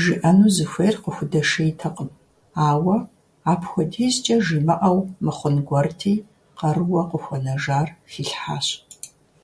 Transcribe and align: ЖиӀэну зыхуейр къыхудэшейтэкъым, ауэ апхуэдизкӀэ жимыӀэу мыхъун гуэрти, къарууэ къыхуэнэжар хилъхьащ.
ЖиӀэну 0.00 0.52
зыхуейр 0.54 0.96
къыхудэшейтэкъым, 1.02 2.10
ауэ 2.68 2.96
апхуэдизкӀэ 3.52 4.36
жимыӀэу 4.44 4.98
мыхъун 5.24 5.56
гуэрти, 5.66 6.14
къарууэ 6.58 7.00
къыхуэнэжар 7.10 7.88
хилъхьащ. 8.10 8.66